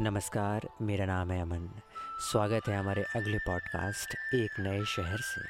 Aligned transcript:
नमस्कार, 0.00 0.68
मेरा 0.82 1.04
नाम 1.04 1.30
है 1.30 1.42
अमन। 1.42 1.80
स्वागत 2.20 2.68
है 2.68 2.78
हमारे 2.78 3.02
अगले 3.02 3.38
पॉडकास्ट 3.38 4.34
एक 4.34 4.60
नए 4.60 4.84
शहर 4.84 5.18
से। 5.18 5.40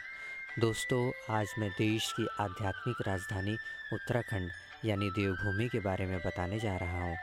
दोस्तों, 0.60 1.12
आज 1.30 1.46
मैं 1.58 1.70
देश 1.70 2.12
की 2.12 2.26
आध्यात्मिक 2.40 2.96
राजधानी 3.08 3.54
उत्तराखंड, 3.92 4.50
यानी 4.84 5.10
देवभूमि 5.10 5.68
के 5.68 5.80
बारे 5.80 6.06
में 6.06 6.18
बताने 6.18 6.58
जा 6.58 6.76
रहा 6.76 7.04
हूँ। 7.04 7.16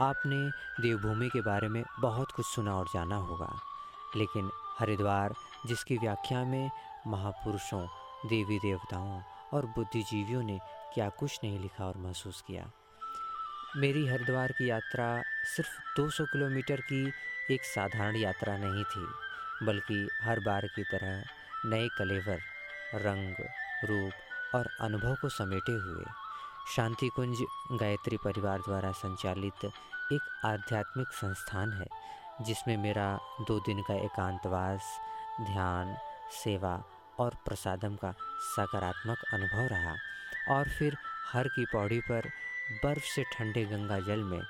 आपने 0.00 0.50
देवभूमि 0.82 1.28
के 1.28 1.40
बारे 1.40 1.68
में 1.68 1.84
बहुत 2.00 2.32
कुछ 2.32 2.46
सुना 2.46 2.76
और 2.76 2.86
जाना 2.94 3.16
होगा। 3.16 3.60
लेकिन 4.16 4.50
हरिद्वार, 4.78 5.34
जिसकी 5.66 5.96
व्याख्या 5.96 6.44
में 6.44 6.70
महापुरुषों, 7.06 7.86
देवी 8.26 8.58
देवताओं 8.58 9.22
और 9.52 9.66
बुद्धिजीवियों 9.66 10.42
ने 10.42 10.60
क्या 10.94 11.08
कुछ 11.08 11.40
नहीं 11.44 11.58
लिखा 11.58 11.86
और 11.86 11.96
महसूस 11.96 12.44
किया 12.46 12.70
मेरी 13.76 14.06
हरिद्वार 14.06 14.52
की 14.52 14.70
यात्रा 14.70 15.22
सिर्फ़ 15.56 15.70
200 15.96 16.24
किलोमीटर 16.24 16.80
की 16.80 17.12
एक 17.50 17.64
साधारण 17.64 18.16
यात्रा 18.16 18.56
नहीं 18.56 18.84
थी, 18.84 19.06
बल्कि 19.66 20.08
हर 20.22 20.40
बार 20.40 20.66
की 20.66 20.82
तरह 20.82 21.24
नए 21.66 21.88
कलेवर, 21.98 22.38
रंग, 22.94 23.34
रूप 23.84 24.12
और 24.54 24.68
अनुभव 24.80 25.14
को 25.14 25.28
समेटे 25.28 25.72
हुए। 25.72 26.04
शांति 26.76 27.08
कुंज 27.08 27.36
गायत्री 27.72 28.16
परिवार 28.16 28.58
द्वारा 28.58 28.92
संचालित 28.92 29.64
एक 30.12 30.20
आध्यात्मिक 30.44 31.08
संस्थान 31.08 31.72
है, 31.72 31.86
जिसमें 32.44 32.76
मेरा 32.76 33.18
दो 33.40 33.60
दिन 33.60 33.82
का 33.82 33.94
एकांतवास, 33.94 34.80
ध्यान, 35.40 35.96
सेवा 36.44 36.84
और 37.18 37.30
प्रसादम 37.46 37.96
का 37.96 38.14
सकारात्मक 38.56 39.18
अनुभव 39.32 39.66
रहा 39.74 39.96
और 40.58 40.68
फिर 40.68 40.96
हर 41.32 41.48
की 41.48 41.64
पौड़ी 41.64 42.00
पर 42.00 42.30
बर्फ़ 42.72 43.04
से 43.04 43.24
ठंडे 43.24 43.64
गंगा 43.64 44.00
जल 44.00 44.22
में 44.22 44.40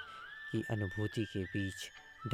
की 0.52 0.64
अनुभूति 0.70 1.24
के 1.24 1.44
बीच 1.44 1.74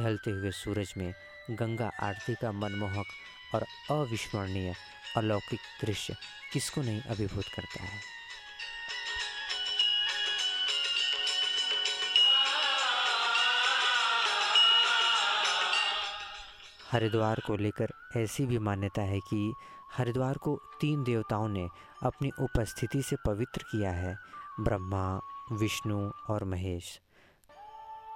ढलते 0.01 0.31
हुए 0.31 0.51
सूरज 0.51 0.93
में 0.97 1.13
गंगा 1.49 1.91
आरती 1.99 2.35
का 2.35 2.51
मनमोहक 2.51 3.05
और 3.55 3.61
अविस्मरणीय 3.91 4.75
अलौकिक 5.17 5.59
दृश्य 5.85 6.15
किसको 6.53 6.81
नहीं 6.81 7.01
अभिभूत 7.01 7.43
करता 7.43 7.83
है? 7.83 7.99
हरिद्वार 16.91 17.39
को 17.47 17.55
लेकर 17.55 17.87
ऐसी 18.17 18.45
भी 18.45 18.57
मान्यता 18.57 19.01
है 19.01 19.19
कि 19.19 19.53
हरिद्वार 19.93 20.37
को 20.37 20.59
तीन 20.81 21.03
देवताओं 21.03 21.47
ने 21.47 21.69
अपनी 22.03 22.31
उपस्थिति 22.39 23.01
से 23.01 23.15
पवित्र 23.25 23.63
किया 23.63 23.91
है। 23.91 24.17
ब्रह्मा 24.59 25.21
विष्णु 25.51 26.11
और 26.29 26.43
महेश। 26.43 26.99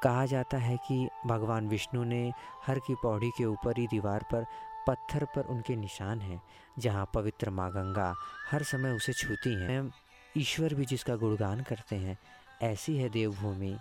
कहा 0.04 0.26
जाता 0.26 0.58
है 0.58 0.78
कि 0.78 1.10
भगवान 1.26 1.68
विष्णु 1.68 2.04
ने 2.04 2.34
हर 2.68 2.80
की 2.80 2.96
पौड़ी 2.96 3.30
के 3.30 3.46
ऊपर 3.46 3.78
ही 3.78 3.88
दीवार 3.88 4.26
पर 4.32 4.46
पत्थर 4.88 5.26
पर 5.26 5.42
उनके 5.42 5.76
निशान 5.76 6.22
हैं, 6.22 6.42
जहाँ 6.80 7.10
पवित्र 7.14 7.50
माँ 7.50 7.70
गंगा 7.72 8.16
हर 8.52 8.64
समय 8.64 8.92
उसे 8.92 9.14
छूती 9.14 9.54
हैं। 9.54 9.94
ईश्वर 10.38 10.74
भी 10.74 10.86
जिसका 10.86 11.16
गुणगान 11.16 11.64
करते 11.64 11.96
हैं, 11.96 12.18
ऐसी 12.62 12.98
है 12.98 13.10
देवभूमि। 13.10 13.78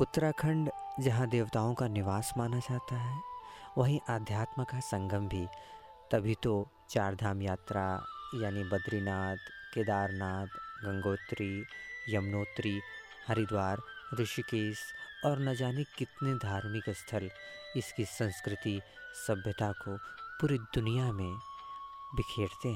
उत्तराखंड, 0.00 0.70
जहाँ 1.00 1.28
देवताओं 1.28 1.74
का 1.74 1.88
निवास 1.88 2.32
माना 2.38 2.58
जाता 2.58 2.96
है, 2.96 3.20
वहीं 3.78 4.00
आध्यात्म 4.08 4.64
का 4.64 4.80
संगम 4.80 5.28
भी। 5.28 5.46
तभी 6.12 6.34
तो 6.42 6.68
चार 6.90 7.14
धाम 7.14 7.42
यात्रा, 7.42 8.04
यानी 8.34 8.64
बद्रीनाथ, 8.64 9.36
केदारनाथ, 9.74 10.46
गंगोत्री, 10.84 11.64
यमुनोत्री, 12.08 12.80
हरिद्वार, 13.28 13.82
ऋषिकेश 14.20 14.78
और 15.24 15.38
न 15.38 15.54
जाने 15.54 15.84
कितने 15.98 16.34
धार्मिक 16.34 16.90
स्थल 16.90 17.30
इसकी 17.76 18.04
संस्कृति, 18.04 18.80
सभ्यता 19.26 19.72
को 19.72 19.96
पूरी 20.40 20.58
दुनिया 20.58 21.12
में 21.12 21.34
बिखेरते 22.14 22.68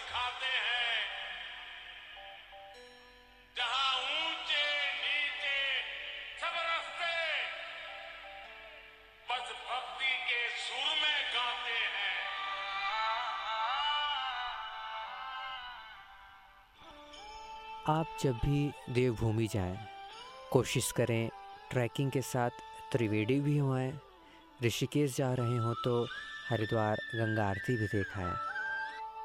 हैं। 0.00 1.14
आप 17.88 18.06
जब 18.22 18.32
भी 18.32 18.72
देवभूमि 18.94 19.46
जाएँ, 19.46 19.78
कोशिश 20.52 20.92
करें 20.92 21.28
ट्रैकिंग 21.70 22.10
के 22.10 22.22
साथ 22.22 22.50
त्रिवेणी 22.92 23.40
भी 23.40 23.58
हुए 23.58 23.92
ऋषिकेश 24.64 25.16
जा 25.16 25.34
रहे 25.34 25.56
हों 25.56 25.74
तो 25.84 26.06
हरिद्वार 26.50 26.96
गंगा 27.14 27.48
आरती 27.48 27.76
भी 27.76 27.86
देखा 27.86 28.20
है 28.20 28.53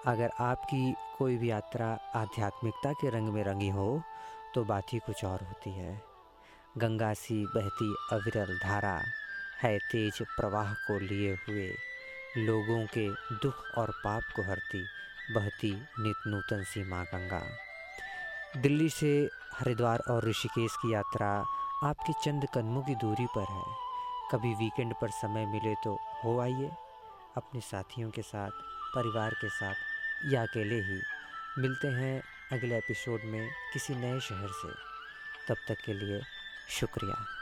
अगर 0.08 0.30
आपकी 0.40 0.94
कोई 1.18 1.36
भी 1.38 1.50
यात्रा 1.50 1.88
आध्यात्मिकता 2.16 2.92
के 2.94 3.10
रंग 3.10 3.30
में 3.30 3.44
रंगी 3.44 3.70
हो 3.70 4.02
तो 4.54 4.64
बात 4.66 4.94
ही 4.94 5.00
कुछ 5.00 5.24
और 5.26 5.44
होती 5.44 5.72
है। 5.72 6.02
गंगा 6.78 7.14
सी 7.14 7.36
बहती 7.46 7.94
अविरल 8.12 8.58
धारा 8.60 8.96
है 9.62 9.78
तेज 9.82 10.22
प्रवाह 10.30 10.74
को 10.74 11.00
लिए 11.00 11.34
हुए, 11.40 11.68
लोगों 12.38 12.86
के 12.88 13.08
दुख 13.36 13.64
और 13.78 13.92
पाप 14.04 14.32
को 14.36 14.44
हरती, 14.44 14.84
बहती 15.34 15.72
नित 16.00 16.28
नूतन 16.28 16.64
सी 16.64 16.84
माँ 16.84 17.04
गंगा। 17.06 17.42
दिल्ली 18.58 18.90
से 18.90 19.14
हरिद्वार 19.54 20.04
और 20.10 20.28
ऋषिकेश 20.30 20.76
की 20.76 20.94
यात्रा 20.94 21.30
आपके 21.84 22.14
चंद 22.24 22.48
कदमों 22.54 22.82
की 22.82 22.96
दूरी 22.96 23.26
पर 23.36 23.52
है। 23.52 23.64
कभी 24.32 24.54
वीकेंड 24.56 24.94
पर 25.02 25.10
समय 25.12 25.46
मिले 25.46 25.76
तो 25.84 25.98
हो 26.24 26.40
आइए, 26.40 26.72
अपने 27.38 27.62
साथियों 27.62 28.10
के 28.10 28.22
साथ 28.24 28.52
परिवार 28.96 29.34
के 29.34 29.50
साथ 29.50 29.76
या 30.26 30.42
अकेले 30.44 30.76
ही 30.76 31.02
मिलते 31.58 31.88
हैं 31.88 32.24
अगले 32.52 32.78
एपिसोड 32.78 33.22
में 33.24 33.50
किसी 33.74 33.96
नए 33.96 34.20
शहर 34.20 34.48
से। 34.48 34.70
तब 35.48 35.56
तक 35.68 35.78
के 35.86 35.94
लिए 35.94 36.22
शुक्रिया। 36.70 37.39